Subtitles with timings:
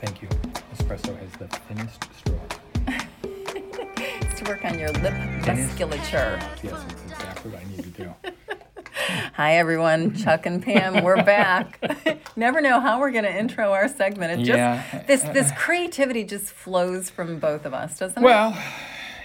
[0.00, 0.28] Thank you.
[0.74, 2.34] Espresso has the thinnest straw.
[3.22, 5.12] It's to work on your lip
[5.46, 6.40] musculature.
[6.62, 8.14] Yes, it's exactly what I need to do.
[9.34, 10.14] Hi, everyone.
[10.14, 11.78] Chuck and Pam, we're back.
[12.36, 14.40] Never know how we're going to intro our segment.
[14.40, 15.02] It just Yeah.
[15.06, 18.24] this this creativity just flows from both of us, doesn't it?
[18.24, 18.56] Well,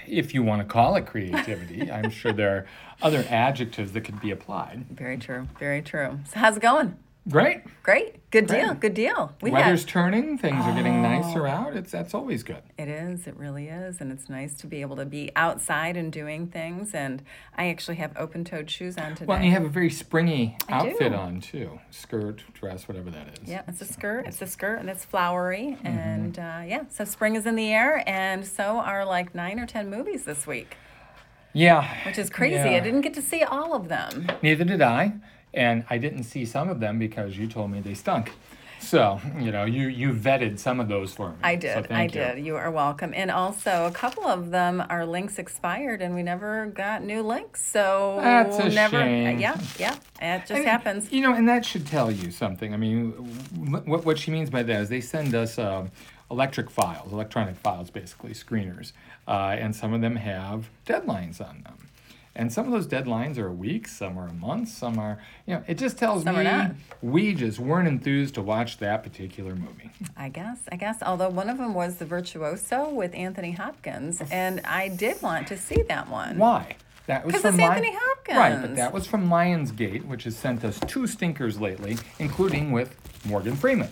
[0.08, 2.66] if you want to call it creativity, I'm sure there are
[3.02, 4.86] other adjectives that could be applied.
[4.90, 5.48] Very true.
[5.60, 6.20] Very true.
[6.32, 6.98] So how's it going?
[7.28, 7.64] Great.
[7.82, 8.30] Great.
[8.30, 8.68] Good deal.
[8.68, 8.80] Great.
[8.82, 9.34] Good deal.
[9.42, 11.76] We Weather's had, turning, things are getting nicer out.
[11.76, 12.62] It's that's always good.
[12.78, 13.26] it is.
[13.26, 16.94] It really is, and it's nice to be able to be outside and doing things.
[16.94, 17.24] And
[17.58, 19.26] I actually have open-toed shoes on today.
[19.26, 21.18] Well, and you have a very springy I outfit do.
[21.18, 21.80] on too.
[21.90, 23.50] Skirt, dress, whatever that is.
[23.50, 24.28] Yeah, it's a skirt.
[24.28, 25.78] It's a skirt, and it's flowery.
[25.80, 25.88] Mm-hmm.
[25.88, 29.66] And uh, yeah, so spring is in the air, and so are like nine or
[29.66, 30.78] ten movies this week,
[31.54, 31.88] Yeah.
[32.06, 32.56] which is crazy.
[32.56, 32.78] Yeah.
[32.78, 34.28] I didn't get to see all of them.
[34.44, 35.14] Neither did I,
[35.56, 38.32] and I didn't see some of them because you told me they stunk.
[38.80, 41.36] So you know, you you vetted some of those for me.
[41.42, 41.92] I So did.
[41.92, 42.10] I you.
[42.10, 42.46] did.
[42.46, 43.14] You are welcome.
[43.16, 47.64] And also, a couple of them, our links expired, and we never got new links.
[47.66, 49.00] So That's a never.
[49.00, 49.40] shame.
[49.40, 49.96] Yeah, yeah.
[50.22, 51.12] It just And, happens.
[51.12, 52.74] You know, and that should tell you something.
[52.74, 53.12] I mean,
[53.86, 55.90] what what she means by that is they send us um,
[56.30, 58.92] electric files, electronic files, basically screeners,
[59.28, 61.85] uh, and some of them have deadlines on them.
[62.38, 65.54] And some of those deadlines are a week, some are a month, some are, you
[65.54, 69.90] know, it just tells Some me we just weren't enthused to watch that particular movie.
[70.18, 70.60] I guess.
[70.70, 71.02] I guess.
[71.02, 75.58] Although one of them was The Virtuoso with Anthony Hopkins, and I did want to
[75.58, 76.38] see that one.
[76.38, 76.76] Why?
[77.08, 77.96] That was from it's Anthony
[78.28, 82.98] Right, but that was from Lionsgate, which has sent us two stinkers lately, including with
[83.26, 83.90] Morgan Freeman.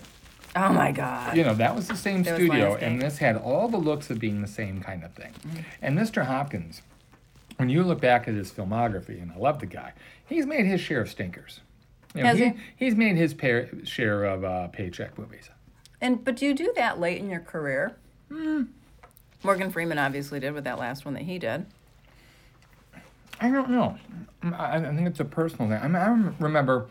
[0.55, 1.37] Oh my God.
[1.37, 4.19] You know, that was the same That studio, and this had all the looks of
[4.19, 5.31] being the same kind of thing.
[5.31, 5.59] Mm-hmm.
[5.81, 6.25] And Mr.
[6.25, 6.81] Hopkins,
[7.57, 9.93] when you look back at his filmography, and I love the guy,
[10.25, 11.61] he's made his share of stinkers.
[12.15, 12.53] You know, Has he?
[12.75, 15.49] He's made his pair, share of uh, paycheck movies.
[15.99, 17.95] And but do you do that late in your career?
[18.29, 18.63] Hmm.
[19.43, 21.65] Morgan Freeman obviously did with that last one that he did.
[23.41, 23.97] I don't know.
[24.43, 25.79] I, I think it's a personal thing.
[25.81, 26.87] I, mean, I remember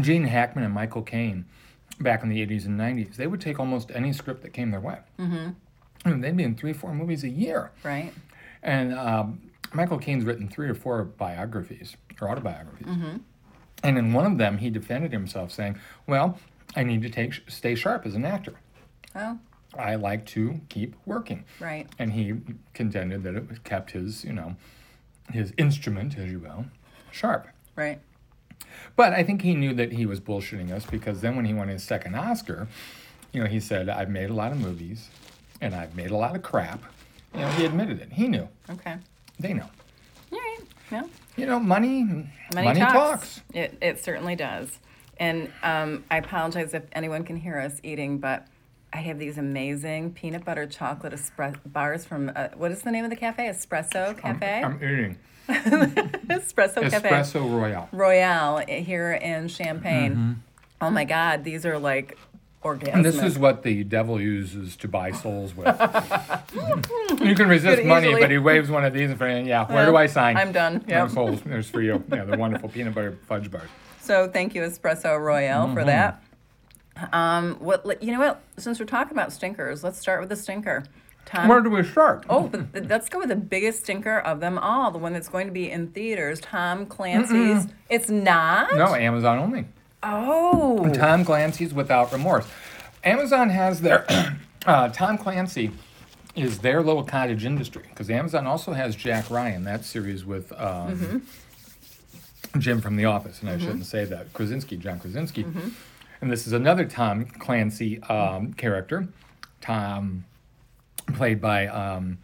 [0.00, 1.44] Gene Hackman and Michael Caine
[2.00, 3.16] back in the 80s and 90s.
[3.16, 4.98] They would take almost any script that came their way.
[5.18, 5.50] Mm-hmm.
[6.08, 7.70] And they'd be in three, four movies a year.
[7.84, 8.12] Right.
[8.62, 12.86] And um, Michael Caine's written three or four biographies or autobiographies.
[13.82, 16.38] And in one of them, he defended himself saying, Well,
[16.76, 18.54] I need to take stay sharp as an actor.
[19.14, 19.38] Oh,
[19.76, 21.44] I like to keep working.
[21.60, 21.86] right.
[21.98, 22.34] And he
[22.74, 24.56] contended that it kept his, you know,
[25.32, 26.66] his instrument, as you will,
[27.10, 27.48] sharp.
[27.76, 28.00] Right.
[28.96, 31.68] But I think he knew that he was bullshitting us because then when he won
[31.68, 32.68] his second Oscar,
[33.32, 35.08] you know, he said, I've made a lot of movies
[35.60, 36.82] and I've made a lot of crap.
[37.34, 38.12] You know, he admitted it.
[38.12, 38.48] He knew.
[38.70, 38.96] Okay.
[39.38, 39.68] They know.
[40.32, 40.58] All right.
[40.90, 41.04] Yeah.
[41.36, 42.04] You know, money,
[42.54, 42.92] Money, talks.
[42.92, 43.40] talks.
[43.54, 44.78] It, it certainly does.
[45.18, 48.46] And um, I apologize if anyone can hear us eating, but
[48.92, 53.04] I have these amazing peanut butter chocolate espre- bars from, uh, what is the name
[53.04, 53.48] of the cafe?
[53.48, 54.62] Espresso Cafe?
[54.64, 55.16] I'm eating
[55.48, 57.08] Espresso Cafe.
[57.08, 57.88] espresso royale.
[57.92, 60.42] Royale here in Champaign.
[60.80, 62.18] Oh my God, these are like
[62.62, 62.92] orgasmic.
[62.94, 65.66] And this is what the devil uses to buy souls with.
[67.22, 69.48] you can resist money, easily- but he waves one of these in front of you.
[69.50, 70.36] Yeah, where do I sign?
[70.36, 70.84] I'm done.
[70.88, 71.06] Yeah.
[71.08, 71.40] Souls.
[71.42, 72.04] There's for you.
[72.12, 73.68] Yeah, the wonderful peanut butter fudge bars.
[74.00, 75.74] So thank you, Espresso Royale, Mm-hmm.
[75.74, 76.22] for that.
[77.12, 78.18] Um, what you know?
[78.20, 78.42] What?
[78.58, 80.84] Since we're talking about stinkers, let's start with the stinker.
[81.26, 81.48] Tom.
[81.48, 82.24] Where do we start?
[82.28, 85.28] Oh, but th- let's go with the biggest stinker of them all, the one that's
[85.28, 86.40] going to be in theaters.
[86.40, 87.68] Tom Clancy's.
[87.88, 88.74] It's not.
[88.74, 89.66] No, Amazon only.
[90.02, 90.90] Oh.
[90.94, 92.46] Tom Clancy's Without Remorse.
[93.04, 94.06] Amazon has their
[94.66, 95.70] uh, Tom Clancy
[96.36, 101.26] is their little cottage industry because Amazon also has Jack Ryan, that series with um,
[102.58, 105.44] Jim from The Office, and I shouldn't say that Krasinski, John Krasinski.
[106.22, 109.08] And this is another Tom Clancy um, character,
[109.60, 110.24] Tom,
[111.14, 112.18] played by um,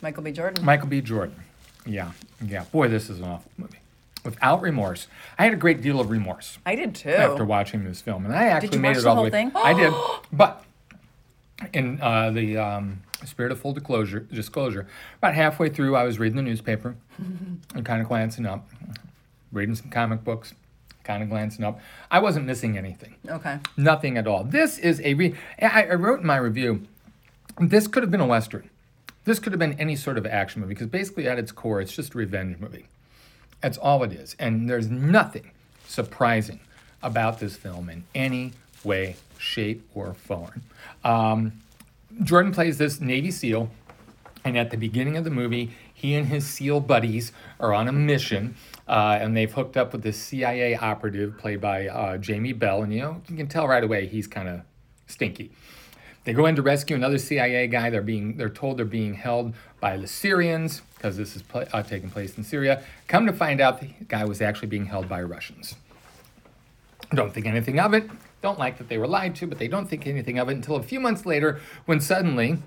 [0.00, 0.32] Michael B.
[0.32, 0.64] Jordan.
[0.64, 1.00] Michael B.
[1.00, 1.36] Jordan.
[1.84, 2.12] Yeah,
[2.44, 2.64] yeah.
[2.72, 3.78] Boy, this is an awful movie.
[4.24, 7.10] Without remorse, I had a great deal of remorse I did too.
[7.10, 9.30] after watching this film, and I actually made it all the way.
[9.30, 9.50] thing?
[9.54, 9.92] I did,
[10.32, 10.64] but
[11.72, 14.86] in uh, the um, spirit of full disclosure, disclosure,
[15.18, 16.94] about halfway through, I was reading the newspaper
[17.74, 18.68] and kind of glancing up,
[19.50, 20.54] reading some comic books,
[21.02, 21.80] kind of glancing up.
[22.10, 23.58] I wasn't missing anything, Okay.
[23.76, 24.44] nothing at all.
[24.44, 25.14] This is a.
[25.14, 26.86] Re- I, I wrote in my review,
[27.58, 28.70] this could have been a western.
[29.24, 31.92] This could have been any sort of action movie because basically, at its core, it's
[31.92, 32.86] just a revenge movie.
[33.62, 34.36] That's all it is.
[34.38, 35.50] And there's nothing
[35.86, 36.60] surprising
[37.02, 38.52] about this film in any
[38.84, 40.62] way, shape, or form.
[41.04, 41.52] Um,
[42.22, 43.70] Jordan plays this Navy SEAL,
[44.44, 47.92] and at the beginning of the movie, he and his SEAL buddies are on a
[47.92, 48.56] mission,
[48.88, 52.82] uh, and they've hooked up with this CIA operative played by uh, Jamie Bell.
[52.82, 54.62] And you know, you can tell right away he's kind of
[55.06, 55.52] stinky.
[56.24, 57.90] They go in to rescue another CIA guy.
[57.90, 61.82] They're being they're told they're being held by the Syrians because this is pl- uh,
[61.82, 62.82] taking place in Syria.
[63.08, 65.74] Come to find out, the guy was actually being held by Russians.
[67.12, 68.08] Don't think anything of it.
[68.40, 70.76] Don't like that they were lied to, but they don't think anything of it until
[70.76, 72.58] a few months later when suddenly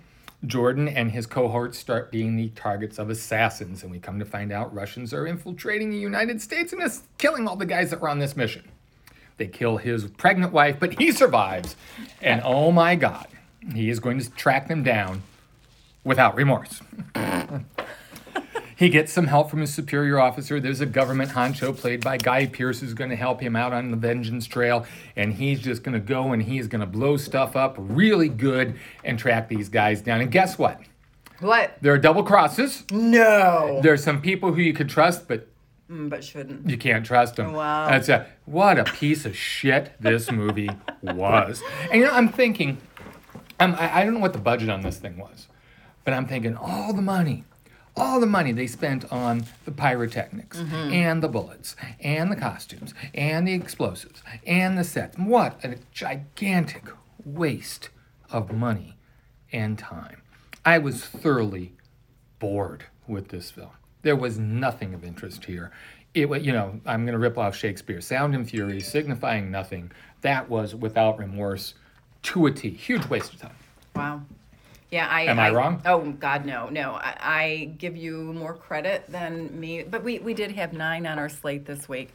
[0.46, 3.84] Jordan and his cohorts start being the targets of assassins.
[3.84, 7.48] And we come to find out Russians are infiltrating the United States and is killing
[7.48, 8.70] all the guys that were on this mission.
[9.38, 11.76] They kill his pregnant wife, but he survives.
[12.22, 13.28] And oh my God,
[13.74, 15.24] he is going to track them down
[16.04, 16.82] without remorse.
[18.78, 20.60] He gets some help from his superior officer.
[20.60, 23.90] There's a government honcho played by Guy Pearce who's going to help him out on
[23.90, 24.86] the vengeance trail.
[25.16, 28.78] And he's just going to go and he's going to blow stuff up really good
[29.06, 30.20] and track these guys down.
[30.20, 30.82] And guess what?
[31.40, 31.78] What?
[31.82, 32.84] There are double crosses.
[32.92, 33.80] No.
[33.82, 35.48] There's some people who you could trust, but
[35.90, 36.68] Mm, but shouldn't.
[36.68, 37.54] you can't trust them.
[37.54, 37.88] Wow.
[37.88, 40.72] That's a what a piece of shit this movie
[41.04, 41.62] was.
[41.92, 42.80] And you know, I'm thinking,
[43.60, 45.48] I'm, I, I don't know what the budget on this thing was,
[46.04, 47.46] but I'm thinking all the money,
[47.96, 50.92] all the money they spent on the pyrotechnics mm-hmm.
[50.92, 55.18] and the bullets and the costumes and the explosives and the sets.
[55.18, 56.84] What a gigantic
[57.24, 57.90] waste
[58.30, 58.98] of money
[59.52, 60.22] and time.
[60.66, 61.74] I was thoroughly
[62.40, 63.70] bored with this film.
[64.02, 65.72] There was nothing of interest here.
[66.14, 68.02] It was, you know, I'm going to rip off Shakespeare.
[68.02, 69.92] Sound and fury, signifying nothing.
[70.22, 71.74] That was without remorse
[72.26, 72.70] to a T.
[72.72, 73.56] Huge waste of time.
[73.96, 74.22] Wow.
[74.92, 75.24] Yeah, I.
[75.24, 75.82] Am I wrong?
[75.86, 76.92] Oh God, no, no.
[76.94, 81.18] I, I give you more credit than me, but we we did have nine on
[81.18, 82.10] our slate this week,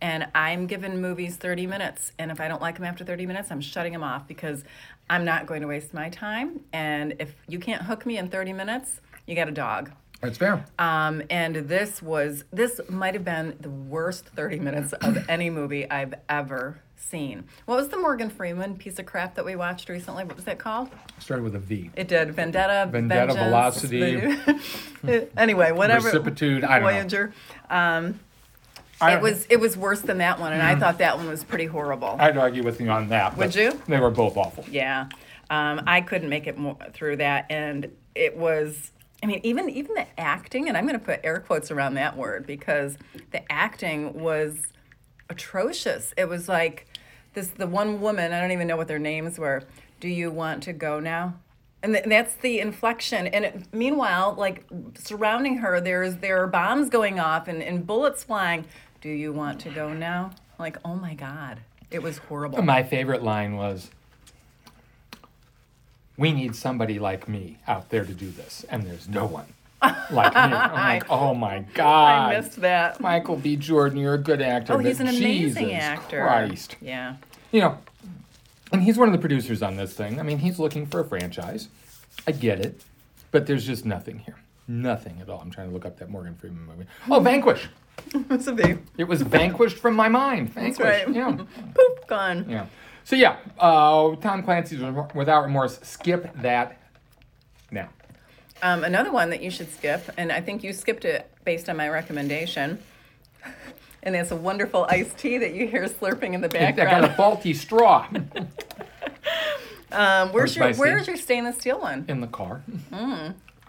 [0.00, 3.50] and I'm giving movies 30 minutes, and if I don't like them after 30 minutes,
[3.50, 4.64] I'm shutting them off because
[5.08, 6.60] I'm not going to waste my time.
[6.72, 9.90] And if you can't hook me in 30 minutes, you got a dog.
[10.20, 10.64] That's fair.
[10.78, 15.88] Um, and this was this might have been the worst 30 minutes of any movie
[15.90, 17.44] I've ever seen.
[17.66, 20.24] What was the Morgan Freeman piece of crap that we watched recently?
[20.24, 20.88] What was that called?
[21.16, 21.90] It started with a V.
[21.94, 24.36] It did Vendetta, Vendetta, Velocity.
[25.36, 26.10] anyway, whatever.
[26.10, 26.92] Recipitude, I don't know.
[26.92, 27.32] Voyager.
[27.70, 28.20] Um,
[29.00, 31.44] I it was it was worse than that one, and I thought that one was
[31.44, 32.16] pretty horrible.
[32.18, 33.36] I'd argue with you on that.
[33.36, 33.80] Would you?
[33.86, 34.64] They were both awful.
[34.70, 35.08] Yeah,
[35.50, 38.90] um, I couldn't make it more, through that, and it was.
[39.22, 42.16] I mean, even even the acting, and I'm going to put air quotes around that
[42.16, 42.96] word because
[43.32, 44.68] the acting was
[45.28, 46.14] atrocious.
[46.16, 46.86] It was like
[47.34, 48.32] this the one woman.
[48.32, 49.62] I don't even know what their names were.
[50.00, 51.34] Do you want to go now?
[51.82, 53.28] And th- that's the inflection.
[53.28, 58.24] And it, meanwhile, like surrounding her, there's there are bombs going off and, and bullets
[58.24, 58.64] flying.
[59.00, 60.32] Do you want to go now?
[60.58, 61.60] Like, oh my god,
[61.90, 62.62] it was horrible.
[62.62, 63.90] My favorite line was,
[66.18, 69.46] "We need somebody like me out there to do this, and there's no one
[70.10, 73.00] like me." I'm like, "Oh my god!" I missed that.
[73.00, 73.56] Michael B.
[73.56, 74.74] Jordan, you're a good actor.
[74.74, 76.20] Oh, he's an amazing Jesus actor.
[76.22, 76.76] Christ.
[76.82, 77.16] Yeah.
[77.52, 77.78] You know,
[78.72, 80.20] and he's one of the producers on this thing.
[80.20, 81.68] I mean, he's looking for a franchise.
[82.26, 82.82] I get it,
[83.30, 84.36] but there's just nothing here.
[84.66, 85.40] Nothing at all.
[85.40, 86.84] I'm trying to look up that Morgan Freeman movie.
[87.10, 87.68] Oh, Vanquish.
[88.28, 88.80] That's a big.
[88.98, 90.52] It was vanquished from my mind.
[90.52, 90.78] Vanquish.
[90.84, 91.08] right.
[91.08, 91.32] Yeah.
[91.74, 92.44] Poop, gone.
[92.48, 92.66] Yeah.
[93.08, 94.80] So yeah, uh, Tom Clancy's
[95.14, 95.80] Without Remorse.
[95.82, 96.78] Skip that
[97.70, 97.88] now.
[98.60, 101.78] Um, another one that you should skip, and I think you skipped it based on
[101.78, 102.78] my recommendation.
[104.00, 106.88] And it's a wonderful iced tea that you hear slurping in the background.
[106.88, 108.08] I got a faulty straw
[109.92, 110.72] Um, where's your?
[110.74, 112.04] Where's your stainless steel one?
[112.08, 112.62] in the car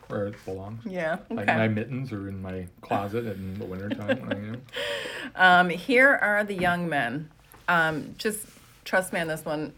[0.08, 0.86] where it belongs.
[0.86, 1.18] Yeah.
[1.32, 4.20] Like my mittens are in my closet in the wintertime.
[4.22, 4.58] when I, know.
[5.36, 7.32] Um, here are the young men.
[7.68, 8.46] Um, just
[8.90, 9.72] trust me on this one.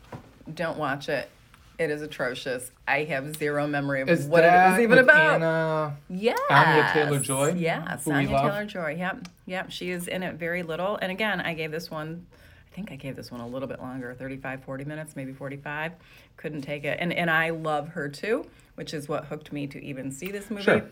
[0.53, 1.29] Don't watch it.
[1.77, 2.71] It is atrocious.
[2.87, 5.41] I have zero memory of Is what it was even about.
[5.41, 5.97] Anna?
[6.09, 6.39] Yes.
[6.49, 8.29] Anya Taylor-Joy, Yes, who Anya?
[8.29, 8.95] Taylor Joy.
[8.97, 9.27] Yep.
[9.47, 9.71] Yep.
[9.71, 10.97] She is in it very little.
[11.01, 12.25] And again, I gave this one,
[12.71, 15.91] I think I gave this one a little bit longer 35, 40 minutes, maybe 45.
[16.37, 16.97] Couldn't take it.
[17.01, 20.49] And, and I love her too, which is what hooked me to even see this
[20.49, 20.63] movie.
[20.63, 20.83] Sure.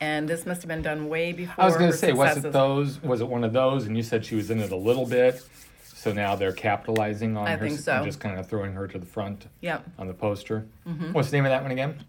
[0.00, 1.64] And this must have been done way before.
[1.64, 3.02] I was going to say, was it those?
[3.02, 3.86] Was it one of those?
[3.86, 5.42] And you said she was in it a little bit,
[6.02, 7.92] so now they're capitalizing on I her think so.
[7.98, 9.84] and just kind of throwing her to the front Yep.
[9.98, 10.66] on the poster.
[10.84, 11.12] Mm-hmm.
[11.12, 12.02] What's the name of that one again?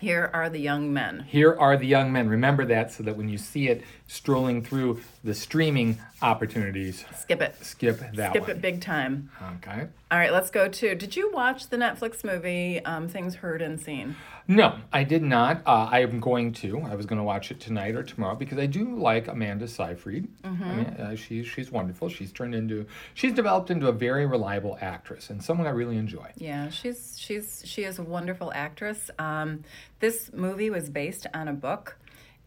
[0.00, 1.24] Here are the young men.
[1.28, 2.28] Here are the young men.
[2.28, 7.56] Remember that, so that when you see it strolling through the streaming opportunities, Skip it.
[7.64, 8.50] skip that Skip one.
[8.50, 9.30] it big time.
[9.56, 9.86] Okay.
[10.10, 10.94] All right, let's go to.
[10.94, 14.14] Did you watch the Netflix movie um, Things Heard and Seen?
[14.46, 15.62] No, I did not.
[15.66, 16.80] Uh, I am going to.
[16.82, 20.28] I was going to watch it tonight or tomorrow because I do like Amanda Seyfried.
[20.44, 22.08] I mean, uh, she's she's wonderful.
[22.08, 26.30] She's turned into she's developed into a very reliable actress and someone I really enjoy.
[26.36, 29.10] Yeah, she's she's she is a wonderful actress.
[29.18, 29.64] Um,
[29.98, 31.96] this movie was based on a book,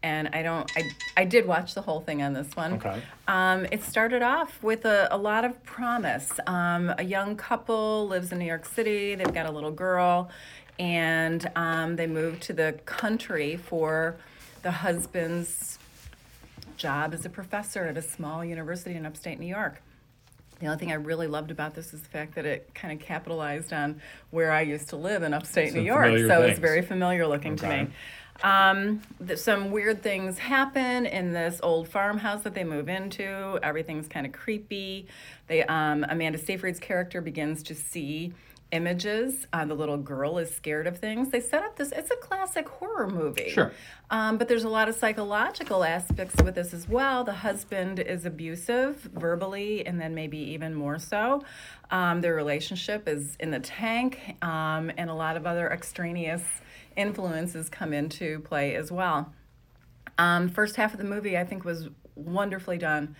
[0.02, 0.70] and I don't.
[0.76, 2.74] I I did watch the whole thing on this one.
[2.74, 3.02] Okay.
[3.28, 6.30] Um, it started off with a, a lot of promise.
[6.46, 9.14] Um, a young couple lives in New York City.
[9.14, 10.30] They've got a little girl,
[10.78, 14.16] and um, they moved to the country for
[14.62, 15.78] the husband's
[16.76, 19.82] job as a professor at a small university in upstate New York.
[20.60, 23.04] The only thing I really loved about this is the fact that it kind of
[23.04, 26.18] capitalized on where I used to live in upstate New York.
[26.18, 26.58] So it's things.
[26.58, 27.88] very familiar looking to me.
[28.42, 33.58] Um, th- some weird things happen in this old farmhouse that they move into.
[33.62, 35.06] Everything's kind of creepy.
[35.46, 38.32] They, um, Amanda Seyfried's character begins to see
[38.72, 39.46] images.
[39.52, 41.30] Uh, the little girl is scared of things.
[41.30, 41.92] They set up this.
[41.92, 43.50] It's a classic horror movie.
[43.50, 43.72] Sure.
[44.10, 47.24] Um, but there's a lot of psychological aspects with this as well.
[47.24, 51.42] The husband is abusive verbally, and then maybe even more so.
[51.90, 56.42] Um, their relationship is in the tank, um, and a lot of other extraneous
[57.00, 59.32] influences come into play as well.
[60.18, 63.16] Um, first half of the movie, I think, was wonderfully done.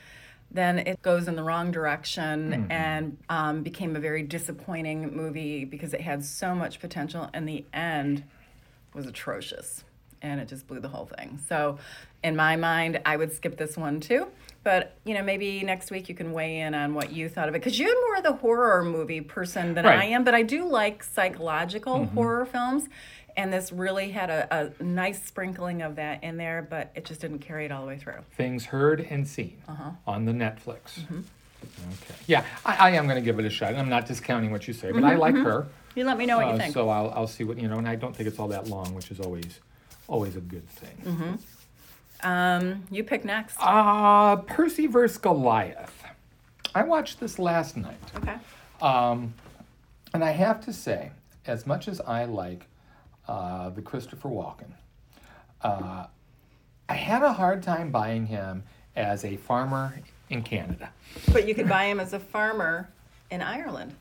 [0.50, 5.94] Then it goes in the wrong direction and um, became a very disappointing movie because
[5.94, 8.24] it had so much potential, and the end
[8.92, 9.84] was atrocious,
[10.22, 11.38] and it just blew the whole thing.
[11.48, 11.78] So,
[12.24, 14.26] in my mind, I would skip this one too.
[14.62, 17.54] But you know, maybe next week you can weigh in on what you thought of
[17.54, 20.24] it because you're more of the horror movie person than I am.
[20.24, 22.88] But I do like psychological horror films,
[23.36, 27.20] and this really had a, a nice sprinkling of that in there, but it just
[27.20, 28.14] didn't carry it all the way through.
[28.36, 29.90] Things heard and seen Uh-huh.
[30.06, 30.98] on the Netflix.
[31.00, 31.20] Mm-hmm.
[31.62, 32.14] Okay.
[32.26, 33.74] Yeah, I, I am going to give it a shot.
[33.74, 35.68] I'm not discounting what you say, but I like her.
[35.94, 36.74] You let me know Mm-hmm, what Uh, you think.
[36.74, 38.94] So I'll, I'll see what you know, and I don't think it's all that long,
[38.94, 39.60] which is always
[40.08, 40.96] always a good thing.
[41.04, 42.28] Mm-hmm.
[42.28, 43.56] Um, you pick next.
[43.60, 46.02] Uh, Percy versus Goliath.
[46.74, 48.36] I watched this last night, Okay.
[48.82, 49.34] um,
[50.14, 51.10] and I have to say,
[51.46, 52.66] as much as I like
[53.28, 54.72] uh, the Christopher Walken,
[55.62, 56.06] uh,
[56.88, 58.64] I had a hard time buying him
[58.96, 59.94] as a farmer
[60.28, 60.90] in Canada.
[61.32, 62.88] But you could buy him as a farmer
[63.30, 63.94] in Ireland.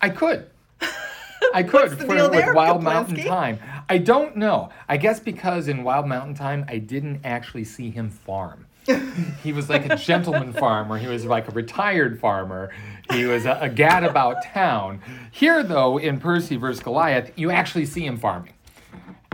[0.00, 0.50] I could.
[1.54, 2.84] I could for, with there, Wild Kaplinsky?
[2.84, 3.58] Mountain Thyme.
[3.88, 4.70] I don't know.
[4.88, 8.66] I guess because in Wild Mountain Thyme, I didn't actually see him farm.
[9.42, 10.98] he was like a gentleman farmer.
[10.98, 12.70] He was like a retired farmer.
[13.12, 15.00] He was a, a gadabout town.
[15.30, 16.82] Here, though, in Percy vs.
[16.82, 18.54] Goliath, you actually see him farming.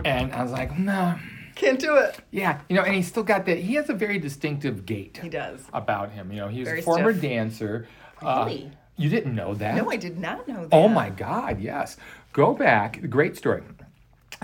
[0.03, 1.15] And I was like, no,
[1.55, 2.19] Can't do it.
[2.31, 3.59] yeah, you know, and he's still got that.
[3.59, 5.61] He has a very distinctive gait He does.
[5.73, 6.31] about him.
[6.31, 7.21] You know, he was Very a former stiff.
[7.21, 7.87] dancer.
[8.21, 8.71] Uh, Really?
[8.97, 9.75] you didn't know that?
[9.75, 10.69] No, I did not know that.
[10.75, 11.97] Oh my God, yes.
[12.33, 13.61] Go back, great story.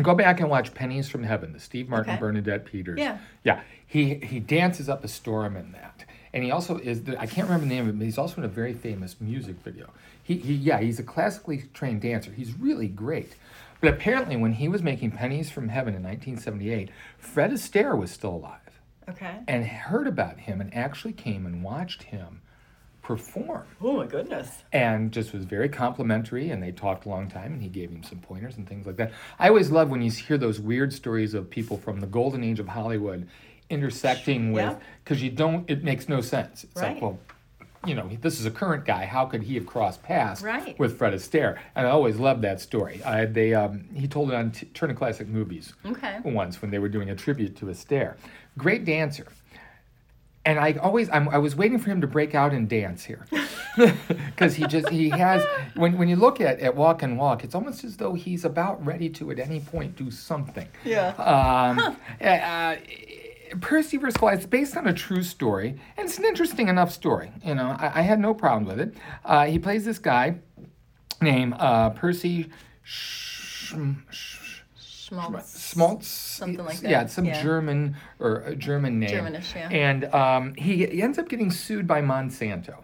[0.01, 2.19] Go back and watch Pennies from Heaven, the Steve Martin, Okay.
[2.19, 2.99] Bernadette Peters.
[2.99, 3.17] Yeah.
[3.43, 3.61] Yeah.
[3.87, 6.05] He he dances up a storm in that.
[6.33, 8.37] And he also is the, I can't remember the name of it, but he's also
[8.37, 9.89] in a very famous music video.
[10.23, 12.31] He, he yeah, he's a classically trained dancer.
[12.31, 13.35] He's really great.
[13.79, 18.31] But apparently when he was making Pennies from Heaven in 1978, Fred Astaire was still
[18.35, 18.59] alive
[19.07, 19.37] Okay.
[19.47, 22.41] and heard about him and actually came and watched him
[23.01, 24.49] perform Oh my goodness.
[24.73, 28.03] and just was very complimentary and they talked a long time and he gave him
[28.03, 31.33] some pointers and things like that i always love when you hear those weird stories
[31.33, 33.25] of people from the golden age of hollywood
[33.69, 34.75] intersecting with Yeah.
[35.03, 36.93] because you don't it makes no sense it's Right.
[36.93, 37.19] like well
[37.85, 40.77] you know this is a current guy how could he have crossed paths Right.
[40.79, 44.35] with fred astaire and i always loved that story I, they um, he told it
[44.35, 46.17] on T- turner classic movies Okay.
[46.23, 48.15] once when they were doing a tribute to Astaire.
[48.57, 49.27] Great dancer.
[50.45, 53.25] And I always, I'm, I was waiting for him to break out and dance here,
[53.75, 55.43] because he just he has.
[55.75, 59.09] When when you look at at Walken Walk, it's almost as though he's about ready
[59.09, 60.69] to at any point do something.
[60.85, 61.09] Yeah.
[61.17, 62.75] Um, uh,
[63.61, 64.17] Percy vs.
[64.17, 67.31] Goliath is based on a true story, and it's an interesting enough story.
[67.43, 68.95] You know, I, I had no problem with it.
[69.25, 70.37] Uh, he plays this guy
[71.21, 72.49] named uh, Percy.
[72.83, 73.73] Sch-
[74.09, 75.71] Sch- Schmaltz.
[75.71, 76.89] Schmaltz, Something like that.
[76.89, 77.41] Yeah, it's some yeah.
[77.41, 79.09] German or a German name.
[79.09, 79.69] Germanish, yeah.
[79.69, 82.83] And um, he, he ends up getting sued by Monsanto.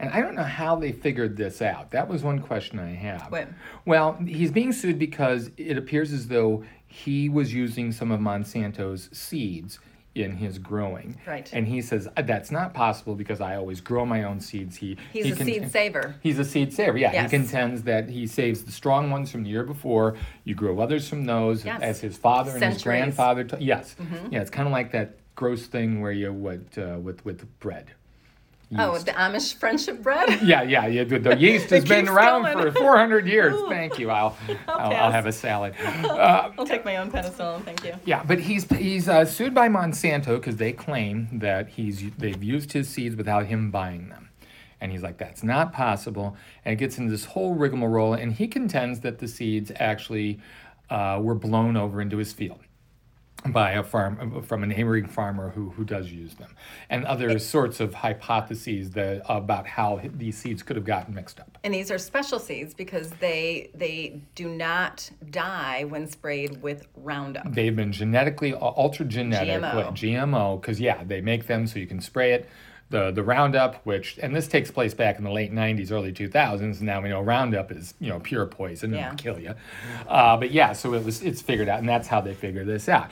[0.00, 1.90] And I don't know how they figured this out.
[1.90, 3.30] That was one question I have.
[3.30, 3.46] Wait.
[3.84, 9.10] Well, he's being sued because it appears as though he was using some of Monsanto's
[9.12, 9.78] seeds
[10.14, 11.16] in his growing.
[11.24, 11.48] Right.
[11.52, 14.74] And he says "Uh, that's not possible because I always grow my own seeds.
[14.76, 16.14] He He's he a cont- seed saver.
[16.20, 16.98] He's a seed saver.
[16.98, 17.30] Yeah, Yes.
[17.30, 20.16] he contends that he saves the strong ones from the year before.
[20.42, 21.80] You grow others from those, Yes.
[21.80, 22.82] as his father and his Mm-hmm.
[22.88, 23.44] grandfather.
[23.44, 23.94] T- yes,
[24.32, 27.92] yeah, it's kind of like that gross thing where you would uh, with with bread.
[28.78, 30.40] Oh, the Amish friendship bread?
[30.42, 31.02] Yeah, yeah, yeah.
[31.04, 32.72] The, the yeast has been around going.
[32.72, 33.54] for 400 years.
[33.54, 33.68] Ooh.
[33.68, 34.10] Thank you.
[34.18, 34.36] I'll,
[34.68, 35.12] I'll, I'll pass.
[35.12, 35.74] have a salad.
[35.80, 37.94] Uh, I'll take my own penicillin, thank you.
[38.04, 42.72] yeah, but he's he's uh, sued by Monsanto because they claim that he's they've used
[42.72, 44.28] his seeds without him buying them,
[44.80, 48.46] and he's like that's not possible, and it gets into this whole rigmarole, and he
[48.46, 50.38] contends that the seeds actually
[50.90, 52.60] uh, were blown over into his field.
[53.46, 56.54] By a farm from a neighboring farmer who, who does use them,
[56.88, 61.58] and other sorts of hypotheses that about how these seeds could have gotten mixed up.
[61.64, 67.52] And these are special seeds because they they do not die when sprayed with Roundup.
[67.52, 69.92] They've been genetically altered genetically GMO.
[69.92, 72.48] GMO because yeah, they make them so you can spray it.
[72.90, 76.80] The the Roundup, which and this takes place back in the late '90s, early 2000s.
[76.82, 79.10] Now we know Roundup is you know pure poison and Yeah.
[79.10, 79.54] will kill you.
[80.08, 82.88] Uh, but yeah, so it was it's figured out, and that's how they figure this
[82.88, 83.10] out.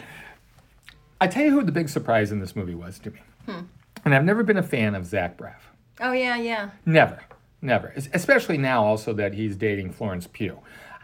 [1.20, 3.60] I tell you who the big surprise in this movie was to me, Hmm.
[4.04, 5.62] and I've never been a fan of Zach Braff.
[6.00, 6.70] Oh yeah, yeah.
[6.84, 7.20] Never,
[7.62, 7.92] never.
[8.12, 10.58] Especially now, also that he's dating Florence Pugh.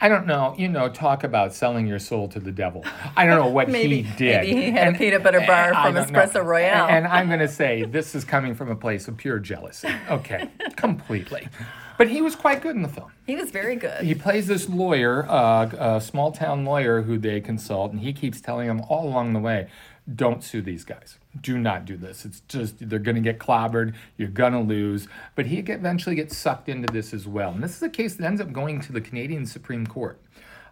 [0.05, 2.85] I don't know, you know, talk about selling your soul to the devil.
[3.17, 4.43] I don't know what Maybe- he did.
[4.43, 6.21] maybe he had a peanut butter bar from don't know.
[6.21, 6.89] Espresso Royale.
[6.89, 9.89] And, and I'm going to say this is coming from a place of pure jealousy.
[10.11, 10.47] Okay,
[10.77, 11.49] completely.
[11.97, 13.13] But he was quite good in the film.
[13.27, 14.05] He was very good.
[14.05, 18.41] He plays this lawyer, uh, a small town lawyer who they consult, and he keeps
[18.41, 19.69] telling them all along the way,
[20.15, 21.19] don't sue these guys.
[21.41, 22.25] Do not do this.
[22.25, 23.95] It's just, they're going to get clobbered.
[24.19, 25.09] You're going to lose.
[25.35, 27.51] But he eventually gets sucked into this as well.
[27.53, 30.21] And this is a case that ends up going to the Canadian Supreme Court.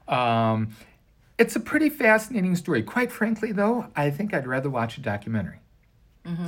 [0.09, 0.77] Um,
[1.39, 2.83] it's a pretty fascinating story.
[2.83, 5.61] Quite frankly, though, I think I'd rather watch a documentary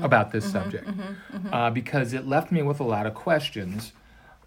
[0.02, 0.88] about this subject
[1.50, 3.92] Uh, because it left me with a lot of questions,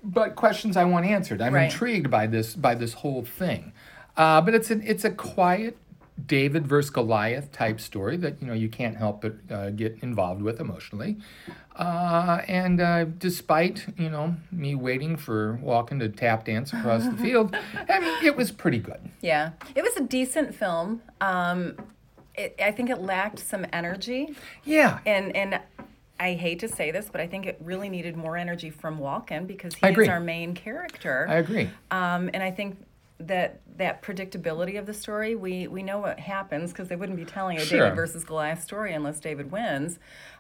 [0.07, 1.41] but questions I want answered.
[1.41, 1.65] I'm Right.
[1.65, 3.73] intrigued by this by this whole thing,
[4.15, 5.77] uh, but it's an it's a quiet
[6.25, 10.41] David versus Goliath type story that you know you can't help but uh, get involved
[10.41, 11.17] with emotionally.
[11.75, 17.11] Uh, and uh, despite you know me waiting for Walken to tap dance across the
[17.23, 17.55] field,
[17.87, 18.99] I mean it was pretty good.
[19.21, 21.01] Yeah, it was a decent film.
[21.21, 21.75] Um,
[22.33, 25.59] it, I think it lacked some energy, Yeah, and and
[26.19, 29.45] I hate to say this, but I think it really needed more energy from Walken
[29.47, 31.27] because I he is our main character.
[31.29, 31.69] I agree.
[31.91, 32.77] Um, and I think
[33.19, 37.25] that that predictability of the story, we we know what happens because they wouldn't be
[37.25, 37.81] telling a Sure.
[37.81, 39.99] David versus Goliath story unless David wins.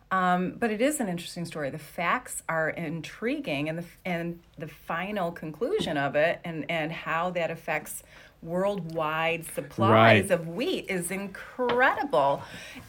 [0.09, 1.69] Um, but it is an interesting story.
[1.69, 7.31] The facts are intriguing, and the and the final conclusion of it, and and how
[7.31, 8.03] that affects
[8.41, 10.31] worldwide supplies Right.
[10.31, 12.41] of wheat is incredible.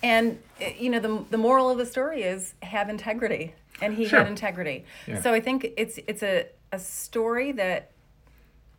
[0.03, 4.07] And eh, you know the the moral of the story is have integrity, and he
[4.07, 4.21] Sure.
[4.21, 4.85] had integrity.
[5.07, 5.21] Yeah.
[5.23, 7.91] So I think it's it's a a story that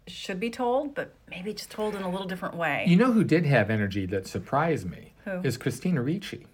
[0.08, 2.86] should be told, but maybe just told in a little different way.
[2.88, 5.42] You know who did have energy that surprised me Who?
[5.44, 6.48] is Christina Ricci,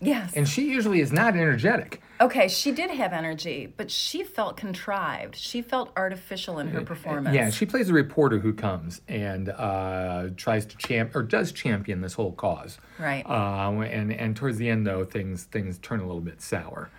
[0.00, 0.32] yes.
[0.34, 2.00] and she usually is not energetic.
[2.20, 5.34] okay, she did have energy, but she felt contrived.
[5.36, 7.34] She felt artificial in her performance.
[7.34, 12.00] Yeah, she plays a reporter who comes and uh, tries to champ or does champion
[12.00, 12.78] this whole cause.
[12.98, 13.24] Right.
[13.26, 16.90] Uh, and and towards the end though, things things turn a little bit sour.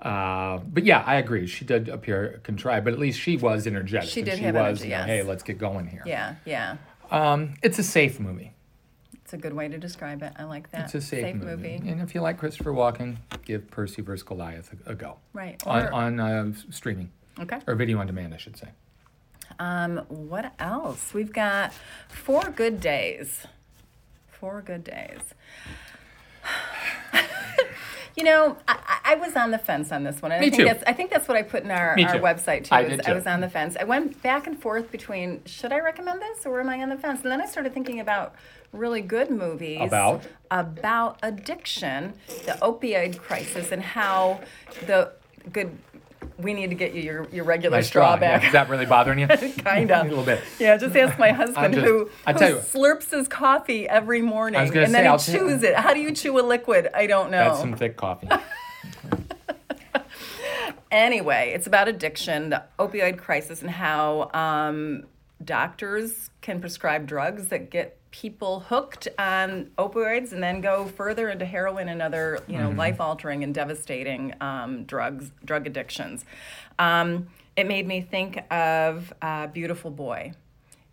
[0.00, 1.46] Uh, but yeah, I agree.
[1.46, 4.10] She did appear contrived, but at least she was energetic.
[4.10, 5.06] She did she have was, energy, you know, yes.
[5.06, 6.02] Hey, let's get going here.
[6.04, 6.76] yeah, yeah.
[7.10, 8.52] Um, it's a safe movie.
[9.34, 10.32] A good way to describe it.
[10.38, 10.84] I like that.
[10.84, 11.74] It's a safe, movie.
[11.74, 14.22] And if you like Christopher Walken, give Percy vs.
[14.22, 15.16] Goliath a, a go.
[15.32, 15.60] Right.
[15.66, 17.58] On, Or- on uh, streaming Okay.
[17.66, 18.68] or video on demand, I should say.
[19.58, 21.12] Um, what else?
[21.12, 21.72] We've got
[22.08, 23.44] four good days.
[24.30, 25.18] Four good days.
[28.16, 30.30] you know, I, I was on the fence on this one.
[30.30, 30.64] And Me I think too.
[30.66, 32.20] that's I think that's what I put in our, Me our too.
[32.22, 32.74] website too.
[32.76, 33.76] I did I was on the fence.
[33.78, 36.96] I went back and forth between should I recommend this or am I on the
[36.96, 37.22] fence?
[37.22, 38.36] And then I started thinking about
[38.74, 40.22] really good movies About?
[40.50, 42.14] about addiction,
[42.46, 44.40] the opioid crisis, and how
[44.86, 45.12] the
[45.52, 45.76] good.
[46.38, 48.16] We need to get you your, your regular My straw, yeah.
[48.20, 48.44] back.
[48.46, 49.26] Is that really bothering you?
[49.58, 50.40] kind of a little bit.
[50.58, 54.22] Yeah, just ask my husband just- who, I who tell you- slurps his coffee every
[54.22, 55.74] morning I was gonna and say, then he I'll chews it.
[55.76, 56.88] How do you chew a liquid?
[56.94, 57.44] I don't know.
[57.44, 58.28] That's some thick coffee.
[60.90, 65.04] Anyway, it's about addiction, the opioid crisis, and how um,
[65.44, 71.44] doctors can prescribe drugs that get people hooked on opioids and then go further into
[71.44, 76.24] heroin and other, you know, life-altering and devastating um, drugs, drug addictions.
[76.78, 80.32] Um, it made me think of uh, Beautiful Boy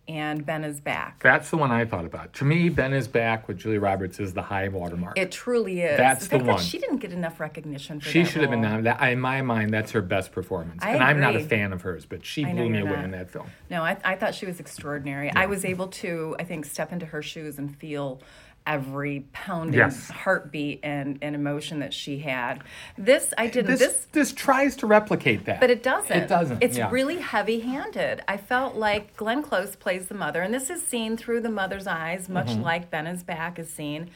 [0.08, 1.22] and Ben is Back.
[1.22, 2.34] That's the one I thought about.
[2.34, 5.18] To me, Ben is back with Julie Roberts is the high watermark.
[5.18, 5.98] It truly is.
[5.98, 6.60] That's the that one.
[6.60, 9.00] she didn't get enough recognition for she should have been nominated.
[9.00, 10.82] That- In my mind, that's her best performance.
[10.84, 13.06] I and I'm not a fan of hers, but she blew me away not.
[13.06, 13.48] in that film.
[13.70, 15.32] No, I, I thought she was extraordinary.
[15.34, 18.22] I was able to, I think, step into her shoes and feel
[18.68, 20.10] every pounding Yes.
[20.10, 22.62] heartbeat and, and emotion that she had.
[22.98, 23.72] This I didn't.
[23.72, 25.60] This, This, this tries to replicate that.
[25.60, 26.16] but it doesn't.
[26.16, 26.62] It doesn't.
[26.64, 26.90] It's yeah.
[26.92, 28.22] really heavy-handed.
[28.28, 31.88] I felt like Glenn Close plays the mother, and this is seen through the mother's
[31.88, 32.62] eyes, much Mm-hmm.
[32.62, 34.10] like Ben is back is seen.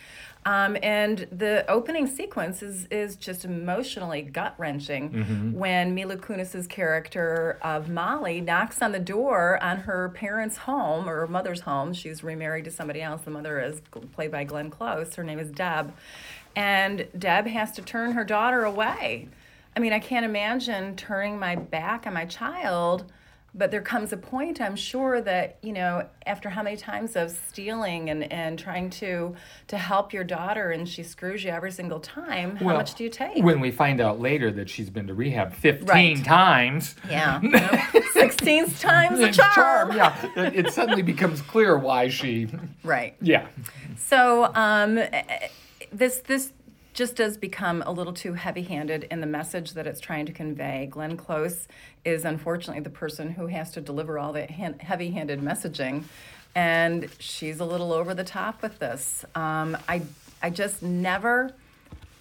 [0.48, 5.54] Um, and the opening sequence is, is just emotionally gut wrenching Mm-hmm.
[5.54, 11.22] when Mila Kunis's character of Molly knocks on the door on her parents' home or
[11.22, 11.94] her mother's home.
[11.94, 13.22] She's remarried to somebody else.
[13.24, 13.82] The mother is
[14.14, 15.16] played by Glenn Close.
[15.16, 15.94] Her name is Deb.
[16.56, 19.30] And Deb has to turn her daughter away.
[19.76, 23.12] I mean, I can't imagine turning my back on my child
[23.58, 27.32] but there comes a point i'm sure that you know after how many times of
[27.32, 29.34] stealing and, and trying to
[29.68, 33.04] to help your daughter and she screws you every single time how Well, much do
[33.04, 36.24] you take When we find out later that she's been to rehab 15 Right.
[36.26, 36.96] times.
[37.10, 37.40] yeah
[38.16, 42.48] 16th times a it's charm Yeah, it, it suddenly becomes clear why she.
[42.84, 43.48] right Yeah,
[43.98, 45.48] So um, eh, eh,
[45.92, 46.52] this this
[46.96, 50.88] just does become a little too heavy-handed in the message that it's trying to convey.
[50.90, 51.68] Glenn Close
[52.06, 56.06] is unfortunately the person who has to deliver all that han- heavy-handed messaging,
[56.56, 59.26] and she's a little over the top with this.
[59.36, 60.02] Um, I
[60.42, 61.52] I just never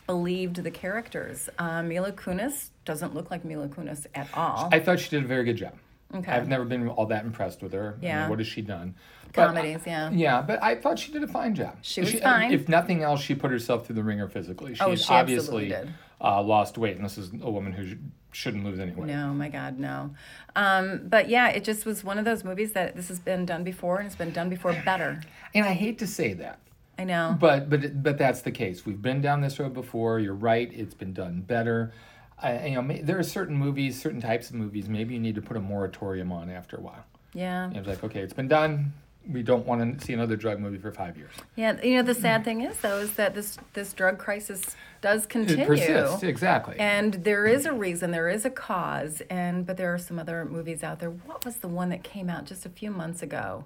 [0.06, 1.48] believed the characters.
[1.58, 4.68] Um, Mila Kunis doesn't look like Mila Kunis at all.
[4.72, 5.74] I thought she did a very good job.
[6.14, 6.30] Okay.
[6.32, 7.88] I've never been all that impressed with her.
[7.88, 8.28] I mean, Yeah.
[8.28, 8.94] what has she done?
[9.35, 10.11] But- Comedies, yeah.
[10.11, 11.77] Yeah, but I thought she did a fine job.
[11.83, 12.53] She was fine.
[12.53, 14.75] If nothing else, she put herself through the ringer physically.
[14.75, 15.92] She's Oh, she obviously did.
[16.20, 17.94] Uh, lost weight, and this is a woman who sh-
[18.33, 19.09] shouldn't lose any weight.
[19.09, 20.14] No, my God, no.
[20.57, 23.64] Um, but yeah, it just was one of those movies that this has been done
[23.64, 25.20] before and it's been done before better.
[25.55, 26.61] And I hate to say that,
[26.99, 27.37] I know.
[27.38, 28.87] but but but that's the case.
[28.87, 30.20] We've been down this road before.
[30.20, 30.70] You're right.
[30.73, 31.92] It's been done better.
[32.40, 34.88] I, you know, there are certain movies, certain types of movies.
[34.88, 37.05] Maybe you need to put a moratorium on after a while.
[37.35, 37.70] Yeah.
[37.75, 38.92] It's like, okay, it's been done.
[39.30, 41.32] We don't want to see another drug movie for five years.
[41.56, 41.80] Yeah.
[41.82, 45.64] You know, the sad thing is, though, is that this, this drug crisis does continue.
[45.64, 46.76] It persists exactly.
[46.78, 50.44] And there is a reason, there is a cause, and but there are some other
[50.46, 51.10] movies out there.
[51.10, 53.64] What was the one that came out just a few months ago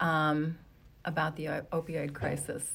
[0.00, 0.58] um,
[1.04, 2.72] about the opioid crisis?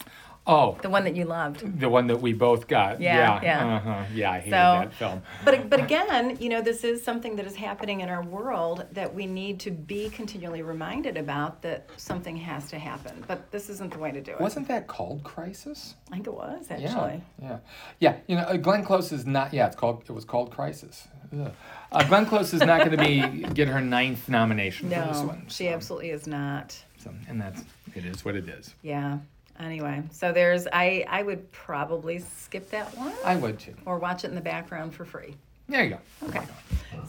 [0.49, 1.79] Oh, The one that you loved.
[1.79, 2.99] the one that we both got.
[2.99, 3.75] Yeah, Yeah, yeah.
[3.75, 4.03] Uh-huh.
[4.13, 4.31] yeah.
[4.31, 5.21] I hated So- that film.
[5.45, 9.13] But but again, you know, this is something that is happening in our world that
[9.13, 13.23] we need to be continually reminded about that something has to happen.
[13.27, 14.41] But this isn't the way to do it.
[14.41, 15.95] Wasn't that called Crisis?
[16.11, 17.21] I think it was Yeah, actually.
[17.41, 17.57] yeah,
[17.99, 18.15] yeah.
[18.27, 19.53] You know, uh, Glenn Close is not.
[19.53, 20.03] Yeah, it's called.
[20.09, 21.07] It was called Crisis.
[21.31, 21.51] Ugh.
[21.91, 25.27] Uh, Glenn Close is not going to be get her ninth nomination for this No,
[25.27, 25.45] one.
[25.47, 26.75] she absolutely is not.
[26.97, 27.63] So, and that's
[27.95, 28.73] it is what it is.
[28.81, 29.19] Yeah.
[29.59, 33.75] Anyway, so there's I I would probably skip that one I would too.
[33.85, 35.35] or watch it in the background for free.
[35.67, 36.27] There you go.
[36.29, 36.41] Okay.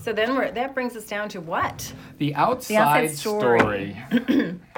[0.03, 1.93] So then we're that brings us down to what?
[2.19, 3.97] The outside, Outside Story.
[4.11, 4.59] story.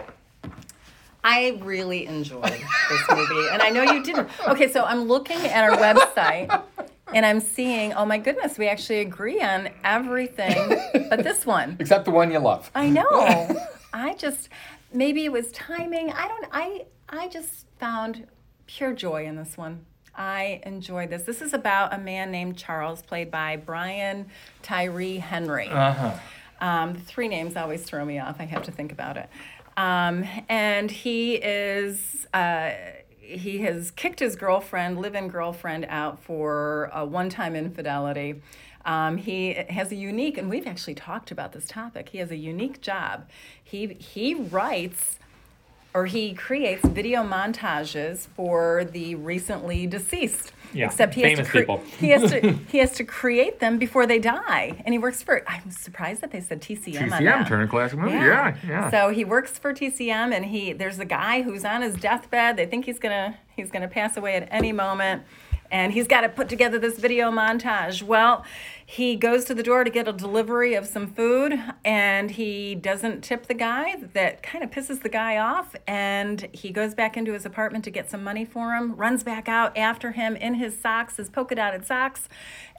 [1.25, 4.29] I really enjoyed this movie, and I know you didn't.
[4.49, 6.63] Okay, so I'm looking at our website,
[7.15, 10.57] and I'm seeing, oh my goodness, we actually agree on everything
[11.09, 11.77] but this one.
[11.81, 12.71] Except the one you love.
[12.75, 13.57] I know.
[13.93, 14.49] I just
[14.93, 16.11] maybe it was timing.
[16.13, 16.47] I don't.
[16.53, 18.27] I I just found
[18.66, 19.85] pure joy in this one.
[20.14, 21.22] I enjoyed this.
[21.22, 24.27] This is about a man named Charles, played by Brian
[24.62, 25.68] Tyree Henry.
[25.68, 26.18] Uh huh.
[26.61, 28.37] Um, the three names always throw me off.
[28.38, 29.29] I have to think about it.
[29.77, 32.27] Um, and he is.
[32.33, 32.72] Uh,
[33.20, 38.42] he has kicked his girlfriend, live-in girlfriend, out for a one-time infidelity.
[38.85, 42.11] Um, he has a unique, and we've actually talked about this topic.
[42.11, 43.29] He has a unique job.
[43.62, 45.18] He he writes
[45.95, 50.53] or he creates video montages for the recently deceased.
[50.75, 51.83] Yeah, Except he has to cre- people.
[52.01, 55.43] he has to he has to create them before they die, and he works for.
[55.47, 57.13] I'm surprised that they said TCM.
[57.13, 57.47] on that.
[57.47, 58.15] Turner Classic Movie.
[58.15, 58.91] Yeah, yeah.
[58.91, 62.57] So he works for TCM, and he there's a guy who's on his deathbed.
[62.57, 65.25] They think he's gonna he's gonna pass away at any moment,
[65.73, 68.03] and he's got to put together this video montage.
[68.03, 68.45] Well,
[68.85, 73.23] he goes to the door to get a delivery of some food, and he doesn't
[73.25, 73.97] tip the guy.
[74.13, 77.91] That kind of pisses the guy off, and he goes back into his apartment to
[77.91, 78.95] get some money for him.
[78.95, 82.29] Runs back out after him in his socks, his polka dotted socks,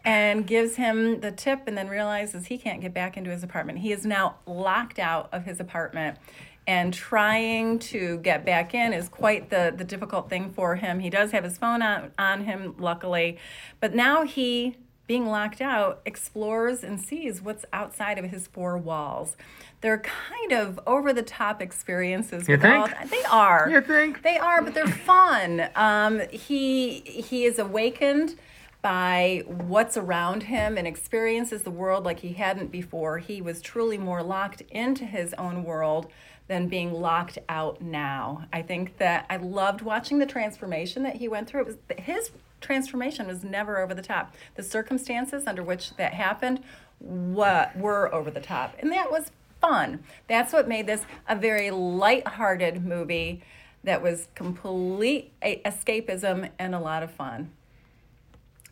[0.06, 3.79] and gives him the tip and then realizes he can't get back into his apartment.
[3.79, 6.17] He is now locked out of his apartment
[6.65, 10.99] and trying to get back in is quite the, the difficult thing for him.
[10.99, 13.38] He does have his phone on, on him, luckily,
[13.80, 19.36] but now he, being locked out, explores and sees what's outside of his four walls.
[19.82, 22.47] They're kind of over the top experiences.
[22.47, 22.89] You think?
[23.10, 23.67] they are.
[23.69, 24.23] You think?
[24.23, 25.67] They are, but they're fun.
[25.76, 28.36] Um, he he is awakened
[28.84, 33.17] by what's around him and experiences the world like he hadn't before.
[33.17, 36.12] He was truly more locked into his own world
[36.47, 38.45] than being locked out now.
[38.51, 41.62] I think that I loved watching the transformation that he went through.
[41.62, 44.34] It was his transformation was never over the top.
[44.56, 46.63] The circumstances under which that happened
[46.99, 50.03] wa- were over the top, and that was fun.
[50.27, 53.41] That's what made this a very light-hearted movie
[53.84, 57.51] that was complete escapism and a lot of fun.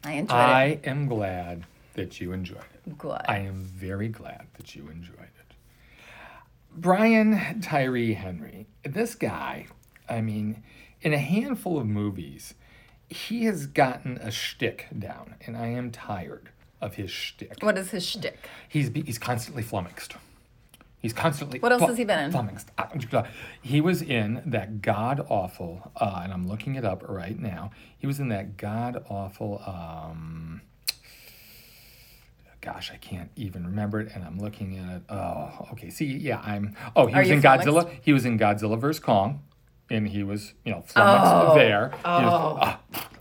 [0.04, 0.42] I enjoyed it.
[0.42, 2.90] I am glad that you enjoyed it.
[2.90, 2.98] it.
[2.98, 3.22] Good.
[3.28, 5.21] I am very glad that you enjoyed it.
[6.76, 9.68] Brian Tyree Henry, this guy,
[10.10, 10.64] I mean,
[11.02, 12.54] in a handful of movies,
[13.10, 17.62] he has gotten a shtick down, and I am tired of his shtick.
[17.62, 18.40] what is his shtick?
[18.68, 20.16] He's he's constantly flummoxed.
[21.02, 21.60] He's constantly.
[21.60, 22.32] What else has he been in?
[22.32, 22.70] Flummoxed.
[22.78, 23.24] Uh,
[23.62, 27.72] He was in that god awful, uh, and I'm looking it up right now.
[27.98, 29.62] He was in that god awful.
[29.66, 30.62] Um,
[32.62, 35.02] gosh, I can't even remember it, and I'm looking at it.
[35.10, 35.90] Oh, okay.
[35.90, 36.76] See, yeah, I'm.
[36.96, 37.68] Oh, he Are was in flummoxed?
[37.68, 37.90] Godzilla.
[38.02, 39.42] He was in Godzilla vs Kong,
[39.90, 41.90] and he was, you know, flummoxed there.
[41.90, 42.80] He was, ah,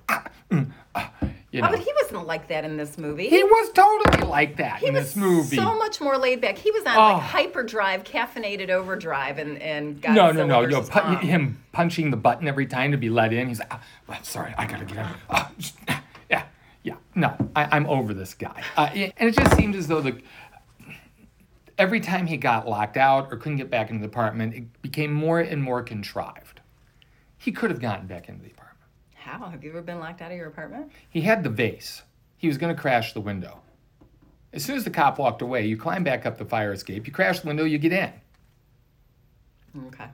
[0.08, 1.12] ah, mm, ah,
[1.52, 3.28] you know, Oh, but he wasn't like that in this movie.
[3.28, 5.56] he was totally like that He in this movie.
[5.56, 6.56] so much more laid back.
[6.58, 7.00] He was on Oh.
[7.14, 10.66] like hyperdrive, caffeinated overdrive, and and Godzilla No, no, no.
[10.66, 13.48] Versus pu- him punching the button every time to be let in.
[13.48, 15.96] He's like, ah, well, sorry, I gotta get in.
[17.20, 18.62] No, I, I'm over this guy.
[18.78, 20.22] Uh, and it just seemed as though the
[21.76, 25.12] every time he got locked out or couldn't get back into the apartment, it became
[25.12, 26.62] more and more contrived.
[27.36, 28.88] He could have gotten back into the apartment.
[29.14, 30.92] How have you ever been locked out of your apartment?
[31.10, 32.02] He had the vase.
[32.38, 33.60] He was going to crash the window.
[34.54, 37.12] As soon as the cop walked away, you climb back up the fire escape, you
[37.12, 38.12] crash the window, you get in.
[39.88, 40.06] Okay.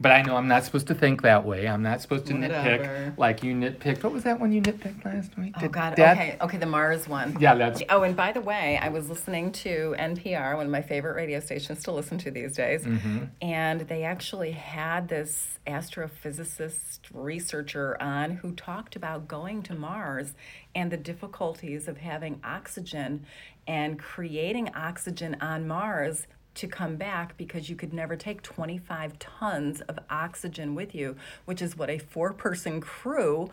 [0.00, 1.66] But I know I'm not supposed to think that way.
[1.66, 2.84] I'm not supposed to Whatever.
[2.84, 4.04] nitpick like you nitpicked.
[4.04, 5.54] What was that one you nitpicked last week?
[5.56, 5.96] Oh Did God.
[5.96, 6.36] that- Okay.
[6.40, 6.56] Okay.
[6.58, 7.36] The Mars one.
[7.40, 10.82] Yeah, that's Oh, and by the way, I was listening to NPR, one of my
[10.82, 13.24] favorite radio stations to listen to these days, Mm-hmm.
[13.42, 20.34] and they actually had this astrophysicist researcher on who talked about going to Mars
[20.74, 23.24] and the difficulties of having oxygen
[23.66, 26.26] and creating oxygen on Mars
[26.58, 31.62] to come back because you could never take 25 tons of oxygen with you, which
[31.62, 33.50] is what a four person crew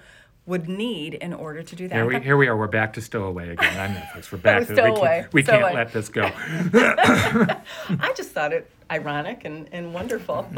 [0.48, 1.96] would need in order to do that.
[1.96, 2.56] here we here we are.
[2.56, 4.32] We're back to stowaway again on Netflix.
[4.32, 4.70] We're back.
[4.70, 6.24] We're to, we stowaway, can't, we can't let this go.
[6.34, 10.48] I just thought it ironic and, and wonderful.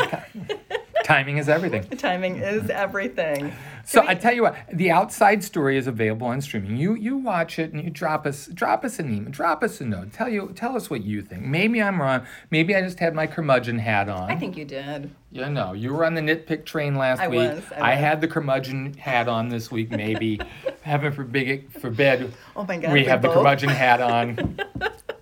[1.08, 1.84] Timing is everything.
[1.98, 3.54] Timing is everything.
[3.86, 6.76] So I tell you what, the outside story is available on streaming.
[6.76, 9.86] You you watch it and you drop us drop us an email, drop us a
[9.86, 10.12] note.
[10.12, 11.44] Tell you tell us what you think.
[11.44, 12.28] Maybe I'm wrong.
[12.52, 14.30] Maybe I just had my curmudgeon hat on.
[14.30, 15.10] I think you did.
[15.32, 17.52] Yeah, no, you were on the nitpick train last I week.
[17.52, 18.00] was, I was.
[18.00, 19.90] had the curmudgeon hat on this week.
[19.92, 20.42] Maybe,
[20.82, 24.60] heaven forbid, forbid Oh my God, we we have the curmudgeon hat on.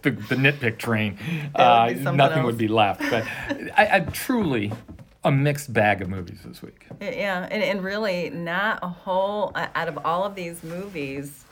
[0.01, 1.17] The, the nitpick train,
[1.55, 2.45] uh, would nothing else.
[2.45, 3.01] would be left.
[3.09, 3.23] But
[3.75, 4.71] I, I truly
[5.25, 6.85] a mixed bag of movies this week.
[7.01, 11.43] Yeah, and, and really not a whole, uh, out of all of these movies,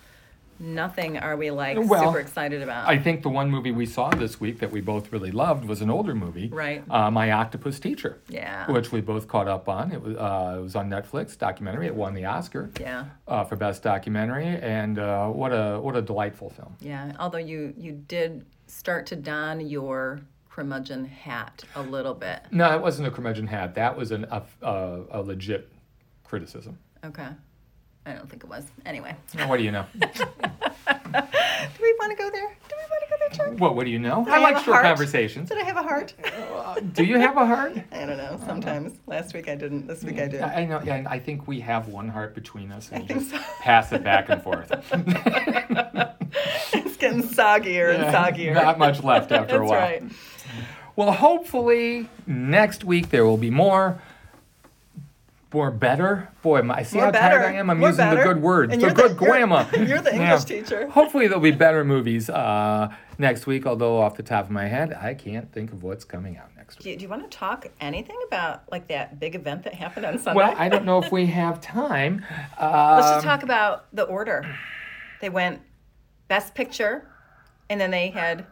[0.59, 2.87] nothing are we like Well, super excited about.
[2.87, 5.81] I think the one movie we saw this week that we both really loved was
[5.81, 6.83] an older movie, Right.
[6.89, 8.19] Uh, My Octopus Teacher.
[8.29, 8.69] Yeah.
[8.71, 9.91] Which we both caught up on.
[9.91, 11.87] It was uh, it was on Netflix documentary.
[11.87, 12.69] It won the Oscar.
[12.79, 16.75] yeah, uh, for best documentary, and uh, what a what a delightful film.
[16.79, 17.11] yeah.
[17.19, 20.21] Although you you did start to don your
[20.53, 22.41] curmudgeon hat a little bit.
[22.51, 23.73] No, it wasn't a curmudgeon hat.
[23.73, 25.71] That was an, a, a, a legit
[26.23, 26.77] criticism.
[27.03, 27.27] Okay.
[28.05, 28.65] I don't think it was.
[28.85, 29.15] Anyway,
[29.47, 29.85] What do you know?
[29.93, 32.55] do we want to go there?
[32.69, 33.59] Do we want to go there, Chuck?
[33.59, 34.23] what What do you know?
[34.25, 34.85] Did I have like short heart?
[34.85, 35.49] conversations.
[35.49, 36.13] Did I have a heart?
[36.23, 37.75] Uh, do you have a heart?
[37.91, 38.39] I don't know.
[38.45, 38.93] Sometimes.
[39.07, 39.87] Last week I didn't.
[39.87, 40.41] This week I did.
[40.41, 40.81] I I know.
[40.83, 43.37] Yeah, I think we have one heart between us, and I just so.
[43.61, 44.69] pass it back and forth.
[47.03, 48.53] getting soggier and soggier.
[48.53, 49.79] Not much left after a That's while.
[49.79, 50.03] right.
[50.95, 53.99] Well, hopefully next week there will be more.
[55.53, 56.67] More better, boy!
[56.67, 57.43] I see More how tired.
[57.43, 57.69] I am.
[57.69, 59.37] I'm More using the good words, And the good you're-
[59.87, 60.89] you're the English teacher.
[60.89, 63.67] Hopefully there'll be better movies uh, next week.
[63.67, 66.79] Although off the top of my head, I can't think of what's coming out next
[66.79, 66.83] week.
[66.85, 70.07] Do you, do you want to talk anything about like that big event that happened
[70.07, 70.39] on Sunday?
[70.39, 72.25] Well, I don't know if we have time.
[72.59, 74.55] Uh, Let's just talk about the order.
[75.21, 75.61] They went
[76.27, 77.07] Best Picture,
[77.69, 78.45] and then they had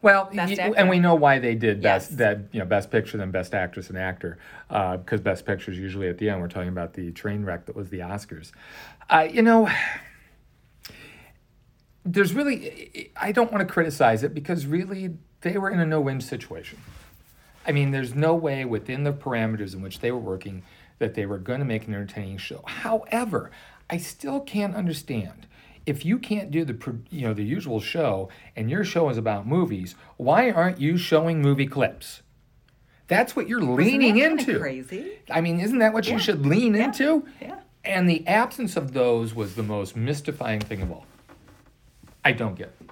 [0.00, 0.78] Well, Best y- actor.
[0.78, 2.18] and we know why they did best Yes.
[2.18, 4.38] that you know best picture than best actress and actor
[4.68, 6.40] because best picture is usually at the end.
[6.40, 8.52] We're talking about the train wreck that was the Oscars.
[9.10, 9.68] Uh, you know,
[12.04, 16.20] there's really I don't want to criticize it because really they were in a no-win
[16.20, 16.78] situation.
[17.66, 20.62] I mean, there's no way within the parameters in which they were working
[21.00, 22.62] that they were going to make an entertaining show.
[22.66, 23.50] However,
[23.90, 25.46] I still can't understand
[25.88, 26.76] if you can't do the
[27.10, 29.94] you know the usual show and your show is about movies.
[30.18, 32.22] Why aren't you showing movie clips?
[33.06, 34.58] That's what you're leaning into.
[34.58, 35.12] crazy.
[35.30, 36.84] I mean, isn't that what you should lean Yeah.
[36.84, 37.26] into?
[37.40, 37.60] Yeah.
[37.84, 41.06] And the absence of those was the most mystifying thing of all.
[42.22, 42.87] I don't get it.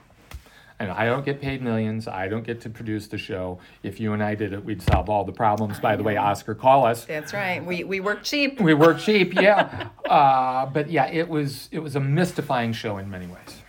[0.78, 2.06] And I don't get paid millions.
[2.06, 3.58] I don't get to produce the show.
[3.82, 5.80] If you and I did it, we'd solve all the problems.
[5.80, 7.06] By the way, Oscar, call us.
[7.06, 7.64] That's right.
[7.64, 8.60] We, we work cheap.
[8.60, 9.88] We work cheap, yeah.
[10.06, 13.60] Uh, but yeah, it was it was a mystifying show in many ways.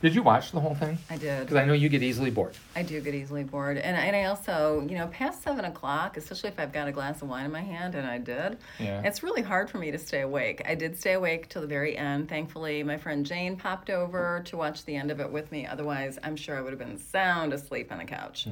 [0.00, 0.98] Did you watch the whole thing?
[1.08, 1.40] I did.
[1.40, 2.54] Because I know you get easily bored.
[2.74, 6.50] I do get easily bored, and and I also, you know, past seven o'clock, especially
[6.50, 8.58] if I've got a glass of wine in my hand, and I did.
[8.78, 9.02] Yeah.
[9.04, 10.62] It's really hard for me to stay awake.
[10.66, 12.28] I did stay awake till the very end.
[12.28, 15.66] Thankfully, my friend Jane popped over to watch the end of it with me.
[15.66, 18.48] Otherwise, I'm sure I would have been sound asleep on the couch.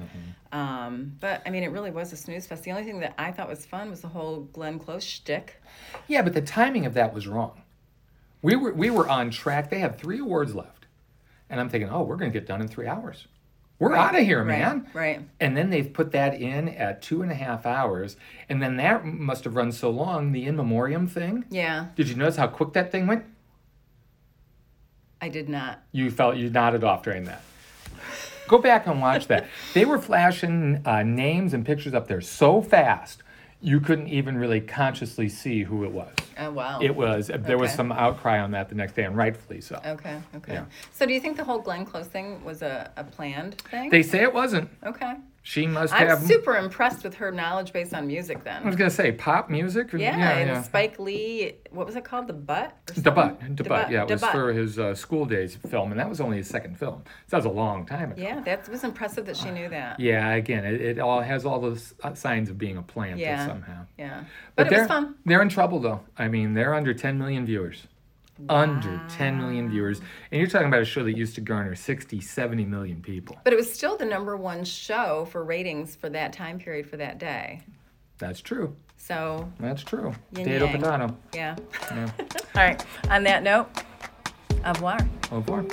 [0.52, 2.62] Um, but I mean, it really was a snooze fest.
[2.62, 5.60] The only thing that I thought was fun was the whole Glenn Close shtick.
[6.08, 7.60] Yeah, but the timing of that was wrong.
[8.42, 9.70] We were we were on track.
[9.70, 10.73] They had three awards left,
[11.50, 13.26] and I'm thinking, oh, we're going to get done in three hours.
[13.78, 14.86] We're out of here, Right, man.
[14.94, 15.20] right.
[15.40, 18.16] And then they've put that in at two and a half hours,
[18.48, 20.30] and then that must have run so long.
[20.32, 21.44] The in memoriam thing.
[21.50, 23.24] Yeah, Did you notice how quick that thing went?
[25.20, 25.82] I did not.
[25.92, 27.42] You felt you nodded off during that.
[28.46, 29.46] Go back and watch that.
[29.72, 33.22] They were flashing uh, names and pictures up there so fast
[33.64, 36.14] you couldn't even really consciously see who it was.
[36.38, 36.80] Oh wow.
[36.82, 39.80] It was there was some outcry on that the next day, and rightfully so.
[39.84, 40.20] Okay.
[40.36, 40.52] Okay.
[40.52, 40.64] Yeah.
[40.92, 43.88] So, do you think the whole Glenn Close thing was a, a planned thing?
[43.88, 44.68] They say it wasn't.
[44.84, 45.14] okay.
[45.46, 46.22] She must I'm have.
[46.22, 48.42] super impressed with her knowledge base on music.
[48.44, 49.92] Then I was gonna say pop music.
[49.92, 50.62] Yeah, yeah, and yeah.
[50.62, 51.56] Spike Lee.
[51.70, 52.28] What was it called?
[52.28, 52.74] The Butt.
[52.96, 56.08] The butt, the butt, yeah, it was for his uh, School Daze film, and that
[56.08, 57.02] was only his second film.
[57.04, 58.22] So that was a long time ago.
[58.22, 60.00] Yeah, that was impressive that she knew that.
[60.00, 63.46] Yeah, again, it, it all has all those uh, signs of being a plant Yeah.
[63.46, 63.84] somehow.
[63.98, 64.20] Yeah.
[64.20, 64.26] But,
[64.56, 65.14] But, it they're was fun.
[65.26, 66.00] they're in trouble though.
[66.16, 67.86] I mean, they're under 10 million viewers.
[68.48, 70.00] Under 10 million viewers.
[70.30, 73.36] And you're talking about a show that used to garner 60, 70 million people.
[73.44, 76.96] But it was still the number one show for ratings for that time period for
[76.96, 77.62] that day.
[78.18, 78.74] That's true.
[78.96, 80.14] So, That's true.
[80.32, 81.16] Potato, potato.
[81.34, 81.56] yeah.
[81.90, 82.10] Yeah.
[82.56, 82.84] All right.
[83.10, 83.68] On that note,
[84.64, 84.98] au revoir.
[85.30, 85.64] Au revoir.